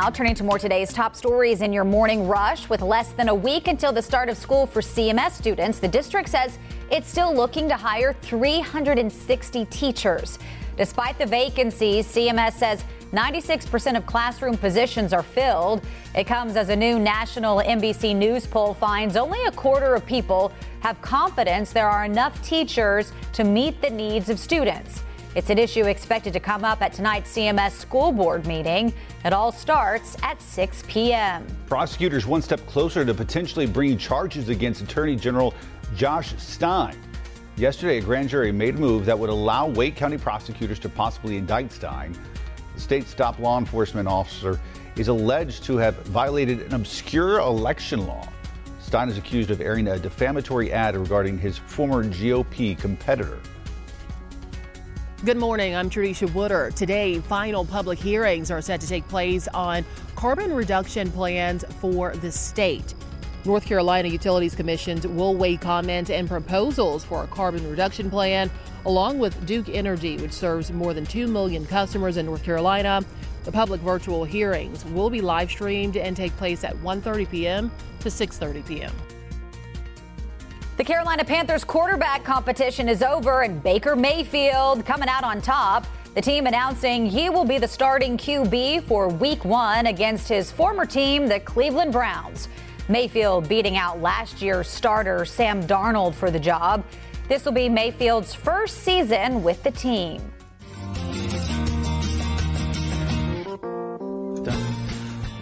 Now, 0.00 0.10
turning 0.10 0.36
to 0.36 0.44
more 0.44 0.60
today's 0.60 0.92
top 0.92 1.16
stories 1.16 1.60
in 1.60 1.72
your 1.72 1.82
morning 1.82 2.28
rush. 2.28 2.68
With 2.68 2.82
less 2.82 3.10
than 3.14 3.28
a 3.28 3.34
week 3.34 3.66
until 3.66 3.90
the 3.90 4.00
start 4.00 4.28
of 4.28 4.36
school 4.36 4.64
for 4.64 4.80
CMS 4.80 5.32
students, 5.32 5.80
the 5.80 5.88
district 5.88 6.28
says 6.28 6.56
it's 6.88 7.08
still 7.08 7.34
looking 7.34 7.68
to 7.68 7.74
hire 7.74 8.12
360 8.12 9.64
teachers. 9.64 10.38
Despite 10.76 11.18
the 11.18 11.26
vacancies, 11.26 12.06
CMS 12.06 12.52
says 12.52 12.84
96% 13.12 13.96
of 13.96 14.06
classroom 14.06 14.56
positions 14.56 15.12
are 15.12 15.24
filled. 15.24 15.84
It 16.14 16.28
comes 16.28 16.54
as 16.54 16.68
a 16.68 16.76
new 16.76 17.00
national 17.00 17.58
NBC 17.58 18.14
News 18.14 18.46
poll 18.46 18.74
finds 18.74 19.16
only 19.16 19.42
a 19.46 19.50
quarter 19.50 19.96
of 19.96 20.06
people 20.06 20.52
have 20.78 21.02
confidence 21.02 21.72
there 21.72 21.88
are 21.88 22.04
enough 22.04 22.40
teachers 22.46 23.10
to 23.32 23.42
meet 23.42 23.82
the 23.82 23.90
needs 23.90 24.28
of 24.28 24.38
students. 24.38 25.02
It's 25.34 25.50
an 25.50 25.58
issue 25.58 25.84
expected 25.84 26.32
to 26.32 26.40
come 26.40 26.64
up 26.64 26.80
at 26.80 26.94
tonight's 26.94 27.36
CMS 27.36 27.72
school 27.72 28.12
board 28.12 28.46
meeting. 28.46 28.94
It 29.26 29.34
all 29.34 29.52
starts 29.52 30.16
at 30.22 30.40
6 30.40 30.84
p.m. 30.88 31.46
Prosecutors 31.66 32.26
one 32.26 32.40
step 32.40 32.64
closer 32.66 33.04
to 33.04 33.12
potentially 33.12 33.66
bringing 33.66 33.98
charges 33.98 34.48
against 34.48 34.80
Attorney 34.80 35.16
General 35.16 35.52
Josh 35.94 36.34
Stein. 36.38 36.96
Yesterday, 37.56 37.98
a 37.98 38.00
grand 38.00 38.30
jury 38.30 38.52
made 38.52 38.76
a 38.76 38.78
move 38.78 39.04
that 39.04 39.18
would 39.18 39.28
allow 39.28 39.66
Wake 39.66 39.96
County 39.96 40.16
prosecutors 40.16 40.78
to 40.78 40.88
possibly 40.88 41.36
indict 41.36 41.72
Stein. 41.72 42.16
The 42.74 42.80
state's 42.80 43.12
top 43.12 43.38
law 43.38 43.58
enforcement 43.58 44.08
officer 44.08 44.58
is 44.96 45.08
alleged 45.08 45.62
to 45.64 45.76
have 45.76 45.96
violated 46.06 46.62
an 46.62 46.74
obscure 46.74 47.40
election 47.40 48.06
law. 48.06 48.26
Stein 48.80 49.10
is 49.10 49.18
accused 49.18 49.50
of 49.50 49.60
airing 49.60 49.88
a 49.88 49.98
defamatory 49.98 50.72
ad 50.72 50.96
regarding 50.96 51.36
his 51.38 51.58
former 51.58 52.02
GOP 52.02 52.78
competitor. 52.78 53.38
Good 55.24 55.36
morning. 55.36 55.74
I'm 55.74 55.90
Tradisha 55.90 56.32
Wooder. 56.32 56.70
Today, 56.70 57.18
final 57.18 57.64
public 57.64 57.98
hearings 57.98 58.52
are 58.52 58.62
set 58.62 58.80
to 58.82 58.86
take 58.86 59.06
place 59.08 59.48
on 59.48 59.84
carbon 60.14 60.52
reduction 60.52 61.10
plans 61.10 61.64
for 61.80 62.14
the 62.14 62.30
state. 62.30 62.94
North 63.44 63.66
Carolina 63.66 64.06
Utilities 64.06 64.54
Commissions 64.54 65.08
will 65.08 65.34
weigh 65.34 65.56
comments 65.56 66.08
and 66.10 66.28
proposals 66.28 67.02
for 67.02 67.24
a 67.24 67.26
carbon 67.26 67.68
reduction 67.68 68.08
plan, 68.08 68.48
along 68.86 69.18
with 69.18 69.44
Duke 69.44 69.68
Energy, 69.68 70.18
which 70.18 70.30
serves 70.30 70.70
more 70.70 70.94
than 70.94 71.04
2 71.04 71.26
million 71.26 71.66
customers 71.66 72.16
in 72.16 72.26
North 72.26 72.44
Carolina. 72.44 73.02
The 73.42 73.50
public 73.50 73.80
virtual 73.80 74.22
hearings 74.22 74.84
will 74.84 75.10
be 75.10 75.20
live 75.20 75.50
streamed 75.50 75.96
and 75.96 76.16
take 76.16 76.36
place 76.36 76.62
at 76.62 76.76
1:30 76.76 77.28
p.m. 77.28 77.72
to 78.00 78.08
6:30 78.08 78.64
p.m. 78.68 78.92
The 80.88 80.94
Carolina 80.94 81.22
Panthers 81.22 81.64
quarterback 81.64 82.24
competition 82.24 82.88
is 82.88 83.02
over, 83.02 83.42
and 83.42 83.62
Baker 83.62 83.94
Mayfield 83.94 84.86
coming 84.86 85.06
out 85.06 85.22
on 85.22 85.42
top. 85.42 85.86
The 86.14 86.22
team 86.22 86.46
announcing 86.46 87.04
he 87.04 87.28
will 87.28 87.44
be 87.44 87.58
the 87.58 87.68
starting 87.68 88.16
QB 88.16 88.84
for 88.84 89.10
week 89.10 89.44
one 89.44 89.88
against 89.88 90.30
his 90.30 90.50
former 90.50 90.86
team, 90.86 91.26
the 91.26 91.40
Cleveland 91.40 91.92
Browns. 91.92 92.48
Mayfield 92.88 93.50
beating 93.50 93.76
out 93.76 94.00
last 94.00 94.40
year's 94.40 94.66
starter, 94.66 95.26
Sam 95.26 95.62
Darnold, 95.62 96.14
for 96.14 96.30
the 96.30 96.40
job. 96.40 96.82
This 97.28 97.44
will 97.44 97.52
be 97.52 97.68
Mayfield's 97.68 98.32
first 98.32 98.78
season 98.78 99.42
with 99.42 99.62
the 99.62 99.72
team. 99.72 100.22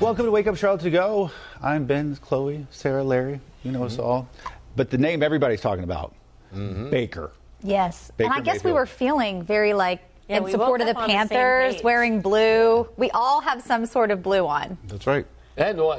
Welcome 0.00 0.24
to 0.24 0.32
Wake 0.32 0.48
Up 0.48 0.56
Charlotte 0.56 0.80
to 0.80 0.90
Go. 0.90 1.30
I'm 1.62 1.84
Ben, 1.86 2.16
Chloe, 2.16 2.66
Sarah, 2.70 3.04
Larry. 3.04 3.40
You 3.62 3.70
know 3.70 3.84
us 3.84 3.92
mm-hmm. 3.92 4.02
all. 4.02 4.28
But 4.76 4.90
the 4.90 4.98
name 4.98 5.22
everybody's 5.22 5.60
talking 5.62 5.84
about, 5.84 6.14
Baker. 6.52 7.32
Yes. 7.62 8.12
Baker 8.16 8.30
and 8.32 8.40
I 8.40 8.44
guess 8.44 8.62
we 8.62 8.72
were 8.72 8.86
feeling 8.86 9.42
very 9.42 9.72
like 9.72 10.00
Yeah, 10.28 10.38
in 10.38 10.50
support 10.50 10.80
of 10.82 10.86
the 10.86 10.90
up 10.92 10.98
on 10.98 11.08
the 11.08 11.14
Panthers, 11.14 11.82
wearing 11.82 12.20
blue. 12.20 12.86
We 12.96 13.10
all 13.12 13.40
have 13.40 13.62
some 13.62 13.86
sort 13.86 14.10
of 14.10 14.22
blue 14.22 14.46
on. 14.46 14.76
That's 14.86 15.06
right. 15.06 15.26
And 15.56 15.78
when 15.78 15.98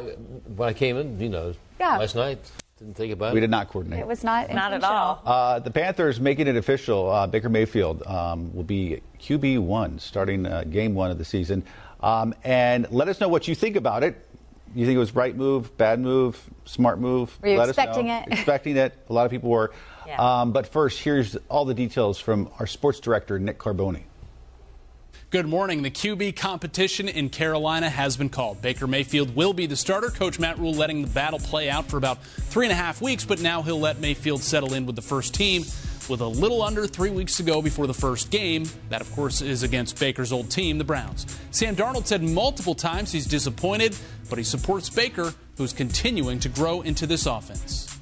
when 0.55 0.69
I 0.69 0.73
came 0.73 0.97
in, 0.97 1.19
you 1.19 1.29
know, 1.29 1.53
Yeah. 1.79 1.97
last 1.97 2.15
night, 2.15 2.39
didn't 2.77 2.95
think 2.95 3.11
about 3.11 3.33
We 3.33 3.39
it. 3.39 3.41
did 3.41 3.49
not 3.49 3.69
coordinate. 3.69 3.99
It 3.99 4.07
was 4.07 4.23
not 4.23 4.53
Not 4.53 4.71
at 4.73 4.83
all. 4.83 5.21
Uh, 5.25 5.57
the 5.59 5.71
Panthers 5.71 6.19
making 6.21 6.45
it 6.47 6.55
official. 6.55 7.09
Uh, 7.09 7.25
Baker 7.25 7.49
Mayfield 7.49 8.05
um, 8.05 8.53
will 8.53 8.63
be 8.63 9.01
QB 9.19 9.57
one 9.59 9.97
starting 9.97 10.45
uh, 10.45 10.63
game 10.69 10.93
one 10.93 11.09
of 11.09 11.17
the 11.17 11.25
season. 11.25 11.63
Um, 11.99 12.35
and 12.43 12.85
let 12.91 13.07
us 13.07 13.19
know 13.19 13.27
what 13.27 13.47
you 13.47 13.55
think 13.55 13.75
about 13.75 14.03
it. 14.03 14.23
You 14.77 14.85
think 14.85 14.95
it 14.95 14.99
was 14.99 15.15
right 15.15 15.35
move, 15.35 15.75
bad 15.75 15.99
move, 15.99 16.39
smart 16.65 16.99
move? 16.99 17.35
Were 17.41 17.49
you 17.49 17.57
let 17.57 17.69
expecting 17.69 18.11
us 18.11 18.27
know. 18.27 18.31
it? 18.31 18.37
Expecting 18.37 18.77
it. 18.77 18.93
A 19.09 19.13
lot 19.13 19.25
of 19.25 19.31
people 19.31 19.49
were. 19.49 19.71
Yeah. 20.05 20.41
Um, 20.41 20.51
but 20.51 20.67
first, 20.67 20.99
here's 20.99 21.35
all 21.49 21.65
the 21.65 21.73
details 21.73 22.19
from 22.19 22.47
our 22.59 22.67
sports 22.67 22.99
director, 22.99 23.39
Nick 23.39 23.57
Carboni. 23.57 24.03
Good 25.31 25.47
morning. 25.47 25.81
The 25.81 25.89
QB 25.89 26.35
competition 26.35 27.09
in 27.09 27.29
Carolina 27.29 27.89
has 27.89 28.17
been 28.17 28.29
called. 28.29 28.61
Baker 28.61 28.85
Mayfield 28.85 29.35
will 29.35 29.51
be 29.51 29.65
the 29.65 29.75
starter. 29.75 30.09
Coach 30.09 30.39
Matt 30.39 30.59
Rhule 30.59 30.75
letting 30.75 31.01
the 31.01 31.07
battle 31.07 31.39
play 31.39 31.71
out 31.71 31.87
for 31.87 31.97
about 31.97 32.23
three 32.23 32.67
and 32.67 32.71
a 32.71 32.75
half 32.75 33.01
weeks, 33.01 33.25
but 33.25 33.41
now 33.41 33.63
he'll 33.63 33.79
let 33.79 33.99
Mayfield 33.99 34.43
settle 34.43 34.75
in 34.75 34.85
with 34.85 34.95
the 34.95 35.01
first 35.01 35.33
team 35.33 35.63
with 36.09 36.21
a 36.21 36.27
little 36.27 36.61
under 36.61 36.87
three 36.87 37.09
weeks 37.09 37.37
to 37.37 37.43
go 37.43 37.61
before 37.61 37.87
the 37.87 37.93
first 37.93 38.29
game. 38.31 38.65
That, 38.89 39.01
of 39.01 39.11
course, 39.13 39.41
is 39.41 39.63
against 39.63 39.99
Baker's 39.99 40.31
old 40.31 40.49
team, 40.49 40.77
the 40.77 40.83
Browns. 40.83 41.25
Sam 41.51 41.75
Darnold 41.75 42.07
said 42.07 42.23
multiple 42.23 42.75
times 42.75 43.11
he's 43.11 43.25
disappointed, 43.25 43.95
but 44.29 44.37
he 44.37 44.43
supports 44.43 44.89
Baker, 44.89 45.33
who's 45.57 45.73
continuing 45.73 46.39
to 46.39 46.49
grow 46.49 46.81
into 46.81 47.07
this 47.07 47.25
offense. 47.25 47.97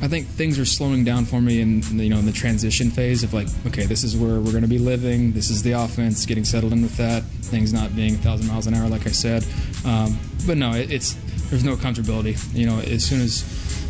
I 0.00 0.06
think 0.06 0.28
things 0.28 0.58
are 0.60 0.64
slowing 0.64 1.02
down 1.02 1.24
for 1.24 1.40
me 1.40 1.60
in 1.60 1.82
you 1.98 2.08
know 2.08 2.18
in 2.18 2.26
the 2.26 2.32
transition 2.32 2.90
phase 2.90 3.24
of 3.24 3.34
like 3.34 3.48
okay 3.66 3.84
this 3.84 4.04
is 4.04 4.16
where 4.16 4.38
we're 4.38 4.52
going 4.52 4.62
to 4.62 4.68
be 4.68 4.78
living 4.78 5.32
this 5.32 5.50
is 5.50 5.64
the 5.64 5.72
offense 5.72 6.24
getting 6.24 6.44
settled 6.44 6.72
in 6.72 6.82
with 6.82 6.96
that 6.98 7.24
things 7.24 7.72
not 7.72 7.96
being 7.96 8.14
a 8.14 8.18
thousand 8.18 8.46
miles 8.46 8.68
an 8.68 8.74
hour 8.74 8.88
like 8.88 9.08
I 9.08 9.10
said 9.10 9.44
um, 9.84 10.16
but 10.46 10.56
no 10.56 10.72
it, 10.72 10.92
it's 10.92 11.14
there's 11.50 11.64
no 11.64 11.74
comfortability 11.74 12.38
you 12.54 12.64
know 12.64 12.78
as 12.78 13.04
soon 13.04 13.20
as 13.20 13.42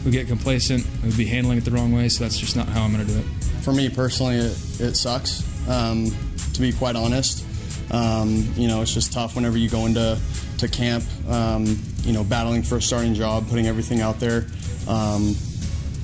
we 0.04 0.10
get 0.10 0.26
complacent 0.26 0.86
we'll 1.02 1.16
be 1.16 1.26
handling 1.26 1.58
it 1.58 1.64
the 1.64 1.70
wrong 1.70 1.92
way 1.92 2.08
so 2.08 2.24
that's 2.24 2.38
just 2.38 2.56
not 2.56 2.68
how 2.68 2.82
I'm 2.82 2.92
going 2.92 3.06
to 3.06 3.12
do 3.12 3.18
it. 3.18 3.24
For 3.62 3.72
me 3.72 3.88
personally, 3.88 4.36
it, 4.36 4.52
it 4.80 4.94
sucks. 4.96 5.44
Um, 5.68 6.06
to 6.54 6.60
be 6.60 6.72
quite 6.72 6.96
honest, 6.96 7.44
um, 7.92 8.46
you 8.56 8.68
know, 8.68 8.82
it's 8.82 8.94
just 8.94 9.12
tough 9.12 9.36
whenever 9.36 9.58
you 9.58 9.68
go 9.68 9.86
into 9.86 10.18
to 10.58 10.68
camp. 10.68 11.04
Um, 11.28 11.78
you 12.02 12.12
know, 12.12 12.24
battling 12.24 12.62
for 12.62 12.76
a 12.76 12.82
starting 12.82 13.14
job, 13.14 13.48
putting 13.48 13.66
everything 13.66 14.00
out 14.00 14.20
there. 14.20 14.46
Um, 14.88 15.34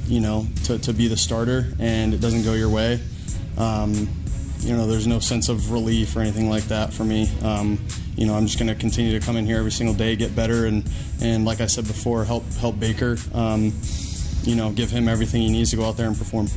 you 0.07 0.21
know, 0.21 0.47
to, 0.65 0.79
to 0.79 0.93
be 0.93 1.09
the 1.09 1.17
starter, 1.17 1.73
and 1.79 2.13
it 2.13 2.21
doesn't 2.21 2.43
go 2.43 2.53
your 2.53 2.69
way. 2.69 3.01
Um, 3.57 4.09
you 4.61 4.77
know, 4.77 4.87
there's 4.87 5.07
no 5.07 5.19
sense 5.19 5.49
of 5.49 5.73
relief 5.73 6.17
or 6.17 6.21
anything 6.21 6.51
like 6.51 6.65
that 6.65 6.93
for 6.93 7.05
me. 7.05 7.31
You 8.17 8.27
know, 8.27 8.35
I'm 8.35 8.47
just 8.47 8.59
going 8.59 8.69
to 8.69 8.75
continue 8.75 9.19
to 9.19 9.25
come 9.25 9.37
in 9.37 9.47
here 9.47 9.59
every 9.59 9.73
single 9.73 9.95
day, 9.95 10.17
get 10.17 10.35
better, 10.37 10.67
and 10.67 10.89
and 11.21 11.45
like 11.45 11.61
I 11.61 11.67
said 11.67 11.87
before, 11.87 12.25
help 12.25 12.45
help 12.55 12.79
Baker. 12.79 13.17
Um, 13.33 13.73
you 14.43 14.55
know, 14.55 14.71
give 14.71 14.91
him 14.91 15.09
everything 15.09 15.43
he 15.43 15.51
needs 15.51 15.71
to 15.71 15.77
go 15.77 15.85
out 15.85 15.97
there 15.97 16.07
and 16.07 16.17
perform. 16.17 16.49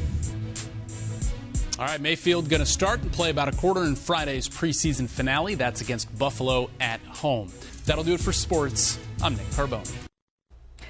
All 1.80 1.86
right, 1.86 2.02
Mayfield 2.02 2.50
going 2.50 2.60
to 2.60 2.66
start 2.66 3.02
and 3.02 3.12
play 3.12 3.30
about 3.30 3.48
a 3.54 3.56
quarter 3.56 3.84
in 3.84 3.96
Friday's 3.96 4.50
preseason 4.50 5.08
finale. 5.08 5.54
That's 5.54 5.80
against 5.82 6.16
Buffalo 6.18 6.72
at 6.80 7.00
home. 7.02 7.52
That'll 7.86 8.04
do 8.04 8.16
it 8.16 8.20
for 8.20 8.34
sports. 8.34 8.98
I'm 9.22 9.36
Nick 9.36 9.46
Carboni. 9.48 10.07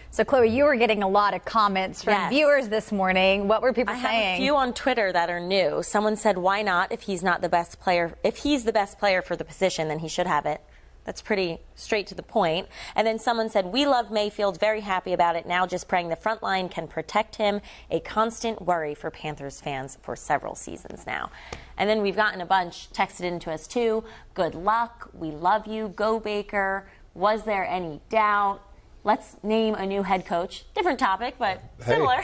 So, 0.09 0.23
Chloe, 0.23 0.50
you 0.50 0.63
were 0.63 0.75
getting 0.75 1.03
a 1.03 1.07
lot 1.07 1.34
of 1.35 1.45
comments 1.45 2.03
from 2.03 2.13
Yes. 2.13 2.29
viewers 2.31 2.69
this 2.69 2.91
morning. 2.91 3.47
What 3.47 3.62
were 3.62 3.72
people 3.73 3.94
I 3.94 3.97
have 3.97 4.09
saying? 4.09 4.35
a 4.35 4.38
few 4.45 4.56
on 4.56 4.73
Twitter 4.73 5.12
that 5.12 5.29
are 5.29 5.40
new. 5.40 5.84
Someone 5.84 6.16
said, 6.16 6.38
"Why 6.40 6.62
not? 6.63 6.91
If 6.91 7.01
he's 7.03 7.22
not 7.22 7.41
the 7.41 7.50
best 7.50 7.79
player, 7.79 8.18
if 8.23 8.38
he's 8.38 8.63
the 8.63 8.73
best 8.73 8.97
player 8.97 9.22
for 9.22 9.35
the 9.35 9.45
position, 9.45 9.90
then 9.90 10.00
he 10.00 10.07
should 10.07 10.25
have 10.28 10.45
it." 10.45 10.62
That's 11.03 11.22
pretty 11.22 11.62
straight 11.75 12.07
to 12.07 12.16
the 12.16 12.23
point. 12.23 12.68
And 12.95 13.06
then 13.07 13.19
someone 13.19 13.50
said, 13.50 13.68
"We 13.68 13.85
love 13.85 14.09
Mayfield, 14.12 14.59
very 14.59 14.81
happy 14.81 15.13
about 15.13 15.35
it. 15.35 15.45
Now 15.45 15.66
just 15.68 15.88
praying 15.88 16.09
the 16.09 16.16
front 16.18 16.41
line 16.41 16.68
can 16.68 16.88
protect 16.88 17.35
him. 17.35 17.62
A 17.91 18.00
constant 18.00 18.62
worry 18.62 18.94
for 18.95 19.09
Panthers 19.12 19.62
fans 19.62 19.97
for 20.01 20.16
several 20.16 20.56
seasons 20.56 21.06
now." 21.06 21.29
And 21.78 21.89
then 21.89 22.01
we've 22.01 22.16
gotten 22.16 22.41
a 22.41 22.45
bunch 22.45 22.89
texted 22.91 23.22
into 23.22 23.51
us 23.51 23.68
too. 23.68 24.03
Good 24.34 24.56
luck. 24.56 25.09
We 25.13 25.31
love 25.31 25.68
you. 25.68 25.89
Go 25.89 26.19
Baker. 26.19 26.89
Was 27.13 27.44
there 27.44 27.66
any 27.66 28.01
doubt? 28.09 28.62
Let's 29.07 29.38
name 29.42 29.74
a 29.75 29.86
new 29.86 30.04
head 30.04 30.25
coach. 30.25 30.65
Different 30.75 31.00
topic, 31.00 31.36
but 31.39 31.63
similar. 31.80 32.21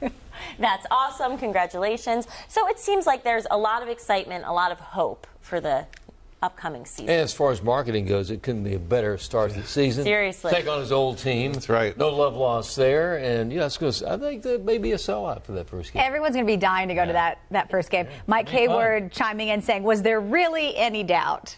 That's 0.58 0.84
awesome. 0.90 1.38
Congratulations. 1.38 2.26
So 2.48 2.66
it 2.66 2.80
seems 2.80 3.06
like 3.06 3.22
there's 3.22 3.46
a 3.48 3.56
lot 3.56 3.80
of 3.80 3.88
excitement, 3.88 4.44
a 4.44 4.52
lot 4.52 4.72
of 4.72 4.80
hope 4.80 5.28
for 5.40 5.60
the 5.60 5.86
upcoming 6.42 6.84
season. 6.84 7.10
And 7.10 7.20
as 7.20 7.32
far 7.32 7.52
as 7.52 7.62
marketing 7.62 8.06
goes, 8.06 8.32
it 8.32 8.42
couldn't 8.42 8.64
be 8.64 8.74
a 8.74 8.78
better 8.80 9.18
start 9.18 9.52
to 9.52 9.60
the 9.60 9.66
season. 9.68 10.02
Seriously. 10.02 10.50
Take 10.50 10.66
on 10.66 10.80
his 10.80 10.90
old 10.90 11.18
team. 11.18 11.52
That's 11.52 11.68
right. 11.68 11.96
No 11.96 12.08
love 12.08 12.34
lost 12.34 12.74
there. 12.74 13.18
And, 13.18 13.52
you 13.52 13.60
know, 13.60 13.66
it's 13.66 13.76
going 13.76 13.92
to, 13.92 14.10
I 14.10 14.16
think 14.16 14.42
that 14.42 14.64
may 14.64 14.78
be 14.78 14.90
a 14.90 14.96
sellout 14.96 15.44
for 15.44 15.52
that 15.52 15.68
first 15.68 15.92
game. 15.92 16.02
Everyone's 16.04 16.34
going 16.34 16.44
to 16.44 16.52
be 16.52 16.56
dying 16.56 16.88
to 16.88 16.94
go 16.94 17.06
to 17.06 17.12
that, 17.12 17.38
that 17.52 17.70
first 17.70 17.88
game. 17.88 18.08
Mike 18.26 18.48
Hayward 18.48 19.12
chiming 19.12 19.46
in 19.46 19.62
saying, 19.62 19.84
Was 19.84 20.02
there 20.02 20.18
really 20.20 20.76
any 20.76 21.04
doubt? 21.04 21.56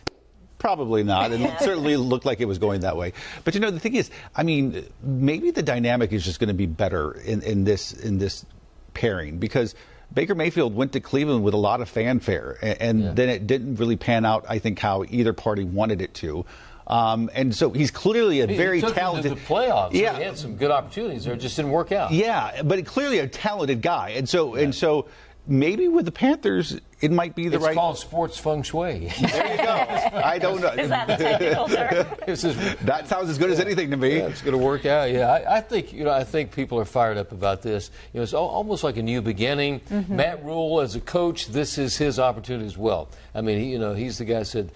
Probably 0.62 1.02
not, 1.02 1.32
and 1.32 1.44
it 1.44 1.58
certainly 1.58 1.96
looked 1.96 2.24
like 2.24 2.40
it 2.40 2.44
was 2.46 2.58
going 2.58 2.82
that 2.82 2.96
way. 2.96 3.12
But 3.42 3.54
you 3.54 3.60
know, 3.60 3.72
the 3.72 3.80
thing 3.80 3.96
is, 3.96 4.12
I 4.36 4.44
mean, 4.44 4.86
maybe 5.02 5.50
the 5.50 5.62
dynamic 5.62 6.12
is 6.12 6.24
just 6.24 6.38
going 6.38 6.48
to 6.48 6.54
be 6.54 6.66
better 6.66 7.12
in, 7.12 7.42
in 7.42 7.64
this 7.64 7.92
in 7.92 8.18
this 8.18 8.46
pairing 8.94 9.38
because 9.38 9.74
Baker 10.14 10.36
Mayfield 10.36 10.72
went 10.72 10.92
to 10.92 11.00
Cleveland 11.00 11.42
with 11.42 11.54
a 11.54 11.56
lot 11.58 11.80
of 11.80 11.88
fanfare, 11.88 12.58
and, 12.62 12.80
and 13.08 13.16
then 13.16 13.28
it 13.28 13.48
didn't 13.48 13.74
really 13.76 13.96
pan 13.96 14.24
out. 14.24 14.44
I 14.48 14.60
think 14.60 14.78
how 14.78 15.04
either 15.08 15.32
party 15.32 15.64
wanted 15.64 16.00
it 16.00 16.14
to. 16.14 16.44
Um, 16.86 17.28
and 17.34 17.52
so 17.52 17.70
he's 17.70 17.90
clearly 17.90 18.40
a 18.40 18.46
He 18.46 18.56
very 18.56 18.80
took 18.80 18.90
them 18.90 18.98
talented. 18.98 19.32
to 19.32 19.34
the 19.34 19.40
playoffs. 19.44 19.94
Yeah, 19.94 20.16
he 20.16 20.22
had 20.22 20.38
some 20.38 20.54
good 20.56 20.70
opportunities 20.70 21.24
there, 21.24 21.34
it 21.34 21.38
just 21.38 21.56
didn't 21.56 21.72
work 21.72 21.90
out. 21.90 22.12
yeah, 22.12 22.62
but 22.62 22.86
clearly 22.86 23.18
a 23.18 23.26
talented 23.26 23.82
guy, 23.82 24.10
and 24.10 24.28
so 24.28 24.54
and 24.54 24.72
so 24.72 25.06
maybe 25.46 25.88
with 25.88 26.04
the 26.04 26.12
Panthers, 26.12 26.78
it 27.02 27.10
might 27.10 27.34
be 27.34 27.48
the 27.48 27.56
It's 27.56 27.64
right. 27.66 27.74
called 27.74 27.98
sports 27.98 28.38
feng 28.38 28.62
shui. 28.62 29.10
There 29.20 29.50
you 29.50 29.56
go. 29.58 29.86
I 30.14 30.38
don't 30.38 30.60
know. 30.60 30.68
Is 30.68 30.88
that 30.88 31.06
the 31.08 31.16
technical 31.16 31.68
term? 31.68 32.06
This 32.26 32.44
is- 32.44 32.56
that 32.82 33.08
sounds 33.08 33.28
as 33.28 33.36
good 33.38 33.50
as 33.50 33.60
anything 33.60 33.90
to 33.90 33.96
me. 33.96 34.16
Yeah, 34.18 34.28
it's 34.28 34.40
going 34.40 34.56
to 34.58 34.64
work 34.64 34.86
out. 34.86 35.10
Yeah, 35.10 35.28
I, 35.30 35.56
I 35.56 35.60
think 35.60 35.92
you 35.92 36.04
know. 36.04 36.10
I 36.12 36.24
think 36.24 36.52
people 36.54 36.78
are 36.78 36.84
fired 36.84 37.16
up 37.18 37.32
about 37.32 37.60
this. 37.62 37.90
You 38.12 38.18
know, 38.20 38.22
it's 38.22 38.32
al- 38.34 38.44
almost 38.46 38.84
like 38.84 38.96
a 38.96 39.02
new 39.02 39.20
beginning. 39.20 39.80
Mm-hmm. 39.80 40.16
Matt 40.16 40.44
Rhule, 40.44 40.80
as 40.80 40.94
a 40.94 41.00
coach, 41.00 41.48
this 41.48 41.76
is 41.78 41.96
his 41.96 42.18
opportunity 42.18 42.66
as 42.66 42.78
well. 42.78 43.08
I 43.34 43.40
mean, 43.40 43.58
he, 43.58 43.72
you 43.72 43.78
know, 43.78 43.94
he's 43.94 44.18
the 44.18 44.24
guy 44.24 44.38
that 44.40 44.46
said, 44.46 44.70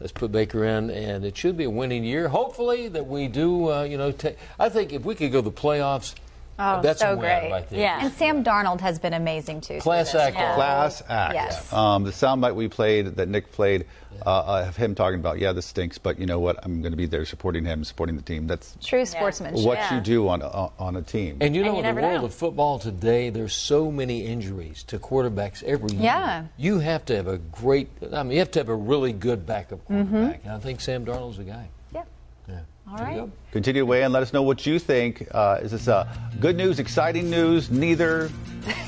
"Let's 0.00 0.12
put 0.12 0.30
Baker 0.32 0.64
in," 0.64 0.90
and 0.90 1.24
it 1.24 1.36
should 1.36 1.56
be 1.56 1.64
a 1.64 1.70
winning 1.70 2.04
year. 2.04 2.28
Hopefully, 2.28 2.88
that 2.88 3.06
we 3.06 3.26
do. 3.28 3.70
Uh, 3.72 3.82
you 3.84 3.96
know, 3.96 4.12
ta- 4.12 4.36
I 4.58 4.68
think 4.68 4.92
if 4.92 5.04
we 5.04 5.14
could 5.14 5.32
go 5.32 5.40
to 5.40 5.48
the 5.50 5.52
playoffs, 5.52 6.14
Oh, 6.60 6.82
that's 6.82 7.00
so 7.00 7.14
a 7.14 7.16
great. 7.16 7.50
right 7.50 7.68
there. 7.70 7.80
Yeah. 7.80 8.04
And 8.04 8.12
Sam 8.12 8.44
Darnold 8.44 8.80
has 8.80 8.98
been 8.98 9.14
amazing 9.14 9.60
too. 9.62 9.78
Class 9.80 10.14
act. 10.14 10.36
Yeah. 10.36 10.54
Class 10.54 11.02
act. 11.08 11.34
Yes. 11.34 11.72
Um, 11.72 12.04
the 12.04 12.10
soundbite 12.10 12.54
we 12.54 12.68
played 12.68 13.16
that 13.16 13.28
Nick 13.28 13.50
played 13.52 13.86
uh, 14.26 14.28
uh, 14.30 14.64
of 14.68 14.76
him 14.76 14.94
talking 14.94 15.18
about, 15.18 15.38
yeah, 15.38 15.52
this 15.52 15.64
stinks, 15.66 15.96
but 15.96 16.18
you 16.18 16.26
know 16.26 16.38
what? 16.40 16.58
I'm 16.62 16.82
going 16.82 16.92
to 16.92 16.96
be 16.96 17.06
there 17.06 17.24
supporting 17.24 17.64
him, 17.64 17.84
supporting 17.84 18.16
the 18.16 18.22
team. 18.22 18.46
That's 18.46 18.76
True 18.84 19.06
sportsmanship. 19.06 19.64
what 19.64 19.78
Yeah. 19.78 19.94
you 19.94 20.00
do 20.02 20.28
on 20.28 20.42
a, 20.42 20.68
on 20.78 20.96
a 20.96 21.02
team. 21.02 21.38
And 21.40 21.54
you 21.56 21.62
know, 21.62 21.68
And 21.76 21.78
you 21.84 21.88
in 21.88 21.94
the 21.96 22.02
world 22.02 22.20
know. 22.20 22.26
of 22.26 22.34
football 22.34 22.78
today, 22.78 23.30
there's 23.30 23.54
so 23.54 23.90
many 23.90 24.26
injuries 24.26 24.82
to 24.84 24.98
quarterbacks 24.98 25.62
every 25.62 25.92
year. 25.92 26.02
Yeah. 26.02 26.44
You 26.58 26.80
have 26.80 27.04
to 27.06 27.16
have 27.16 27.28
a 27.28 27.38
great, 27.38 27.88
I 28.12 28.22
mean, 28.22 28.32
you 28.32 28.38
have 28.40 28.50
to 28.50 28.58
have 28.58 28.68
a 28.68 28.74
really 28.74 29.12
good 29.12 29.46
backup 29.46 29.80
Mm-hmm. 29.88 30.10
quarterback. 30.10 30.40
And 30.44 30.52
I 30.52 30.58
think 30.58 30.80
Sam 30.82 31.06
Darnold's 31.06 31.38
the 31.38 31.44
guy. 31.44 31.68
All 32.90 32.98
right. 32.98 33.30
Continue 33.52 33.82
to 33.82 33.86
weigh 33.86 34.02
in. 34.02 34.12
Let 34.12 34.22
us 34.22 34.32
know 34.32 34.42
what 34.42 34.66
you 34.66 34.78
think. 34.78 35.26
Uh, 35.30 35.60
is 35.62 35.70
this 35.70 35.86
uh, 35.86 36.12
good 36.40 36.56
news, 36.56 36.78
exciting 36.78 37.30
news, 37.30 37.70
neither? 37.70 38.30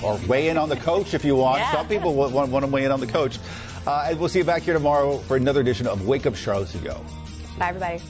Or 0.03 0.19
weigh 0.27 0.49
in 0.49 0.59
on 0.59 0.69
the 0.69 0.77
coach 0.77 1.15
if 1.15 1.25
you 1.25 1.37
want. 1.37 1.61
Yeah. 1.61 1.73
Some 1.73 1.89
people 1.89 2.15
want, 2.15 2.51
want, 2.51 2.65
to 2.65 2.71
weigh 2.71 2.85
in 2.85 2.91
on 2.91 3.01
the 3.01 3.07
coach. 3.07 3.39
Uh, 3.87 4.07
and 4.09 4.19
we'll 4.19 4.29
see 4.29 4.41
you 4.41 4.45
back 4.45 4.63
here 4.63 4.75
tomorrow 4.75 5.19
for 5.19 5.37
another 5.37 5.61
edition 5.61 5.87
of 5.87 6.07
Wake 6.07 6.27
Up 6.27 6.35
Charlotte 6.35 6.69
to 6.71 6.79
Go. 6.79 7.05
Bye, 7.59 7.69
everybody. 7.69 8.03